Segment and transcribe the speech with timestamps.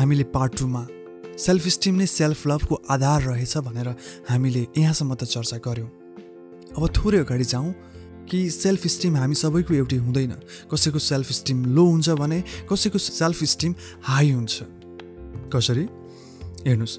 [0.00, 0.86] हामीले पार्ट टूमा
[1.36, 3.88] self esteem नै सेल्फ लभको आधार रहेछ भनेर
[4.28, 5.88] हामीले यहाँसम्म त चर्चा गऱ्यौँ
[6.72, 7.72] अब थोरै अगाडि जाउँ
[8.30, 10.32] कि सेल्फ स्टिम हामी सबैको एउटै हुँदैन।
[10.72, 12.38] कसैको सेल्फ स्टिम लो हुन्छ भने
[12.70, 14.62] कसैको सेल्फ स्टिम हाई हुन्छ।
[15.52, 15.84] कसरी?
[16.66, 16.94] हेर्नुहोस्।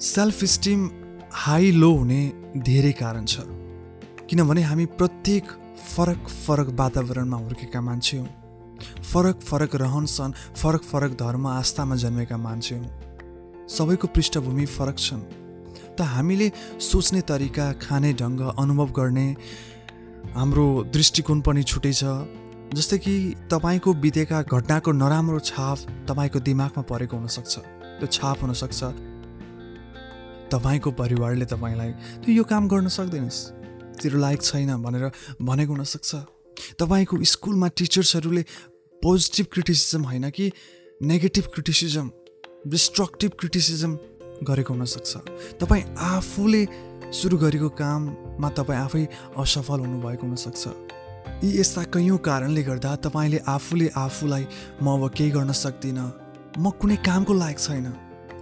[0.00, 0.90] सेल्फ स्टिम
[1.34, 2.20] हाई लो हुने
[2.56, 3.44] धेरै कारण छ।
[4.30, 5.44] किनभने हामी प्रत्येक
[5.92, 8.28] फरक फरक वातावरणमा हुर्केका मान्छे हौँ
[9.02, 15.22] फरक फरक रहन सहन फरक फरक धर्म आस्थामा जन्मेका मान्छे हौँ सबैको पृष्ठभूमि फरक छन्।
[15.96, 16.50] त हामीले
[16.80, 19.26] सोच्ने तरिका खाने ढङ्ग अनुभव गर्ने
[20.34, 22.04] हाम्रो दृष्टिकोण पनि छुट्टै छ।
[22.72, 23.14] जस्तै कि
[23.52, 25.78] तपाईँको बितेका घटनाको नराम्रो छाप
[26.08, 27.54] तपाईँको दिमागमा परेको हुनसक्छ।
[28.00, 28.80] त्यो छाप हुनसक्छ।
[30.52, 31.92] तपाईँको परिवारले तपाईँलाई
[32.24, 33.38] त्यो यो काम गर्न सक्दैनस्।
[34.00, 35.04] तेरो लायक छैन भनेर
[35.40, 36.10] भनेको हुनसक्छ।
[36.80, 38.42] तपाईँको स्कुलमा टिचर्सहरूले
[39.02, 40.50] पोजिटिभ क्रिटिसिजम होइन कि
[41.02, 42.10] नेगेटिभ क्रिटिसिजम
[42.66, 43.96] डिस्ट्रक्टिभ क्रिटिसिजम
[44.46, 45.12] गरेको हुनसक्छ।
[45.60, 46.62] तपाईँ आफूले
[47.10, 49.04] सुरु गरेको काममा तपाईँ आफै
[49.36, 50.64] असफल हुनुभएको हुनसक्छ।
[51.44, 54.44] यी यस्ता कैयौँ कारणले गर्दा तपाईँले आफूले आफूलाई
[54.82, 56.06] म अब केही गर्न सक्दिनँ।
[56.58, 57.86] म कुनै कामको लायक छैन।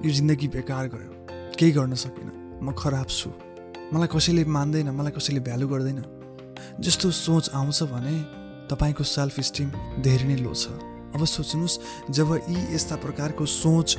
[0.04, 1.10] यो जिन्दगी बेकार गयो।
[1.56, 3.32] केही गर्न सकिनँ म खराब छु।
[3.92, 6.00] मलाई कसैले मान्दैन मलाई कसैले भ्यालु गर्दैन।
[6.80, 8.39] जस्तो सोच आउँछ भने
[8.70, 9.68] तपाईँको सेल्फ स्टिम
[10.00, 10.70] धेरै नै लो छ।
[11.10, 11.78] अब सोच्नुहोस्
[12.10, 13.98] जब यी यस्ता प्रकारको सोच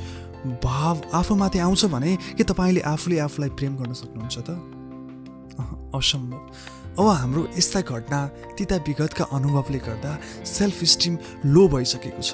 [0.64, 4.50] भाव आफूमाथि आउँछ भने के तपाईँले आफूले आफूलाई प्रेम गर्न सक्नुहुन्छ त?
[5.92, 6.40] असम्भव।
[6.98, 8.20] अब हाम्रो यस्ता घटना
[8.56, 10.12] तिता विगतका अनुभवले गर्दा
[10.44, 12.32] सेल्फ स्टिम लो भइसकेको छ।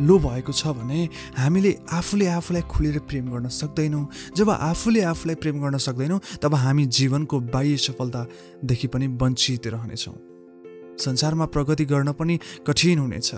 [0.00, 5.60] लो भएको छ भने हामीले आफूले आफूलाई खुलेर प्रेम गर्न सक्दैनौँ। जब आफूले आफूलाई प्रेम
[5.60, 10.31] गर्न सक्दैनौँ तब हामी जीवनको बाह्य सफलतादेखि पनि वञ्चित रहनेछौँ।
[10.98, 13.34] संसारमा प्रगति गर्न पनि कठिन हुनेछ।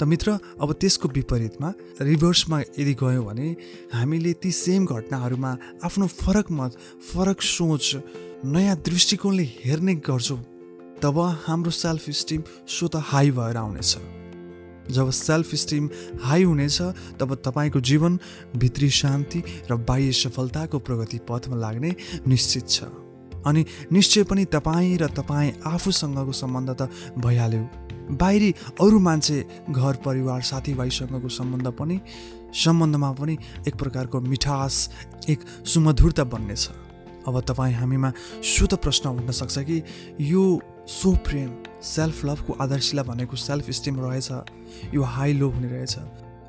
[0.00, 3.56] त मित्र अब त्यसको विपरीतमा रिभर्समा यदि गयौँ भने
[3.92, 6.76] हामीले ती सेम घटनाहरूमा आफ्नो फरक मत
[7.12, 7.96] फरक सोच
[8.44, 10.38] नयाँ दृष्टिकोणले हेर्ने गर्छौँ
[11.02, 13.96] तब हाम्रो सेल्फ स्टिम स्वत हाई भएर आउनेछ।
[14.90, 15.88] जब सेल्फ स्टिम
[16.22, 16.80] हाई हुनेछ
[17.20, 18.18] तब तपाईँको जीवन
[18.56, 21.94] भित्री शान्ति र बाह्य सफलताको प्रगति पथमा लाग्ने
[22.26, 22.84] निश्चित छ।
[23.46, 27.68] अनि निश्चय पनि तपाईँ र तपाईँ आफूसँगको सम्बन्ध त भइहाल्यो।
[28.10, 29.38] बाहिरी अरू मान्छे
[29.70, 32.00] घर परिवार साथीभाइसँगको सम्बन्ध पनि
[32.54, 33.36] सम्बन्धमा पनि
[33.68, 34.88] एक प्रकारको मिठास
[35.30, 36.68] एक सुमधुरता बन्नेछ।
[37.28, 38.12] अब तपाईँ हामीमा
[38.44, 39.82] शुद्ध प्रश्न उठ्न सक्छ कि
[40.20, 40.44] यो
[40.88, 41.50] सो प्रेम
[41.84, 44.30] सेल्फ लभको आधारशिला भनेको सेल्फ स्टिम रहेछ
[44.94, 45.96] यो हाई लो हुने रहेछ।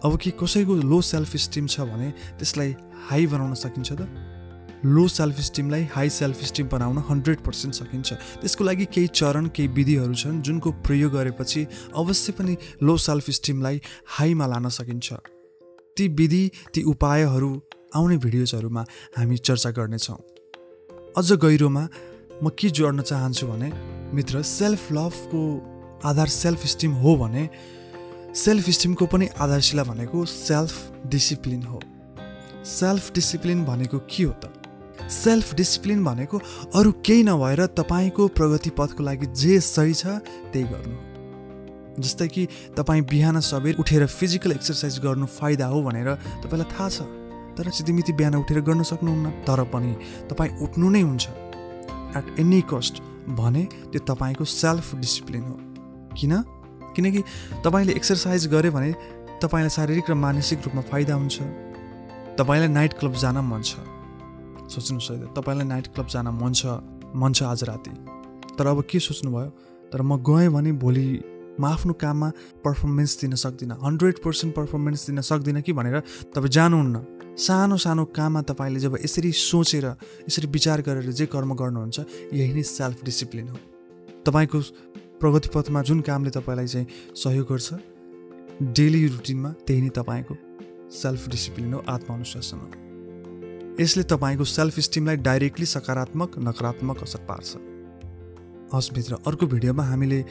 [0.06, 2.10] अब कि कसैको लो सेल्फ स्टिम छ भने
[2.40, 2.76] त्यसलाई
[3.10, 4.08] हाई बनाउन सकिन्छ त?
[4.86, 9.68] लो सेल्फ स्टिमलाई हाई सेल्फ स्टिम बनाउन हन्ड्रेड पर्सेन्ट सकिन्छ। त्यसको लागि केही चरण केही
[9.68, 11.66] विधिहरू छन् जुनको प्रयोग गरेपछि
[11.96, 13.82] अवश्य पनि लो सेल्फ स्टिमलाई
[14.18, 15.14] हाईमा लान सकिन्छ।
[15.98, 16.44] ती विधि
[16.74, 17.52] ती उपायहरू
[17.96, 18.86] आउने भिडियोजहरूमा
[19.18, 20.18] हामी चर्चा गर्नेछौँ।
[21.18, 21.88] अझ गहिरोमा
[22.44, 23.72] म के जोड्न चाहन्छु भने
[24.16, 25.42] मित्र सेल्फ लभको
[26.06, 27.50] आधार सेल्फ स्टिम हो भने
[28.36, 31.82] सेल्फ स्टिमको पनि आधारशिला भनेको सेल्फ डिसिप्लिन हो।
[32.66, 34.61] सेल्फ डिसिप्लिन भनेको के हो त?
[35.10, 36.38] सेल्फ डिसिप्लिन भनेको
[36.76, 40.06] अरू केही नभएर तपाईँको प्रगति पथको लागि जे सही छ
[40.54, 40.98] त्यही गर्नु
[42.02, 42.48] जस्तै कि
[42.78, 47.02] तपाईँ बिहान सबेर उठेर फिजिकल एक्सर्साइज गर्नु फाइदा हो भनेर तपाईँलाई थाहा छ
[47.58, 49.96] तर सिधिमिति बिहान उठेर गर्न सक्नुहुन्न तर पनि
[50.30, 51.28] तपाईँ उठ्नु नै हुन्छ।
[52.18, 55.60] एट एनी कस्ट भने त्यो तपाईँको सेल्फ डिसिप्लिन हो।
[56.16, 56.44] किन?
[56.96, 57.24] किनकि
[57.66, 58.92] तपाईँले एक्सर्साइज गऱ्यो भने
[59.42, 61.42] तपाईँलाई शारीरिक र मानसिक रूपमा फाइदा हुन्छ।
[62.40, 63.76] तपाईँलाई नाइट क्लब जान मन छ।
[64.72, 66.66] सोच्नुहोस् है तपाईँलाई नाइट क्लब जान मन छ
[67.16, 67.92] मन छ आज राति।
[68.58, 69.50] तर अब के सोच्नुभयो?
[69.92, 71.08] तर म गएँ भने भोलि
[71.60, 72.30] म आफ्नो काममा
[72.64, 76.00] पर्फर्मेन्स दिन सक्दिनँ। हन्ड्रेड पर्सेन्ट पर्फर्मेन्स दिन सक्दिनँ कि भनेर
[76.34, 79.86] तपाईँ जानुहुन्न। सानो सानो काममा तपाईँले जब यसरी सोचेर
[80.28, 82.00] यसरी विचार गरेर जे कर्म गर्नुहुन्छ
[82.34, 83.58] यही नै सेल्फ डिसिप्लिन हो।
[84.26, 84.60] तपाईँको
[85.20, 87.70] प्रगति पथमा जुन कामले तपाईँलाई चाहिँ सहयोग गर्छ
[88.78, 90.36] डेली रुटिनमा त्यही नै तपाईँको
[90.92, 92.91] सेल्फ डिसिप्लिन हो आत्मअनुशासन हो
[93.80, 97.56] यसले तपाईँको सेल्फ स्टिमलाई डाइरेक्टली सकारात्मक नकारात्मक असर पार्छ।
[98.74, 100.22] हस् भित्र अर्को भिडियोमा हामीले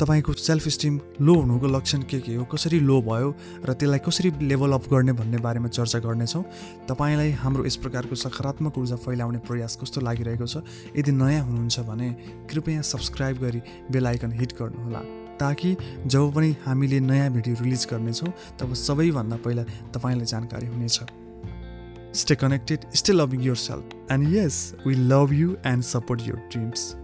[0.00, 3.34] तपाईँको सेल्फ स्टिम लो हुनुको लक्षण के के हो कसरी लो भयो
[3.64, 6.42] र त्यसलाई कसरी लेभल अप गर्ने भन्ने बारेमा चर्चा गर्नेछौँ।
[6.88, 10.64] तपाईँलाई हाम्रो यस प्रकारको सकारात्मक ऊर्जा फैलाउने प्रयास कस्तो लागिरहेको छ
[10.96, 12.10] यदि नयाँ हुनुहुन्छ भने
[12.48, 13.60] कृपया सब्सक्राइब गरी
[13.92, 15.00] बेलायकन हिट गर्नुहोला
[15.36, 15.76] ताकि
[16.06, 21.19] जब पनि हामीले नयाँ भिडियो रिलिज गर्नेछौँ तब सबैभन्दा पहिला तपाईँलाई जानकारी हुनेछ।
[22.12, 23.84] Stay connected, stay loving yourself.
[24.08, 26.96] And yes, we love you and support your dreams.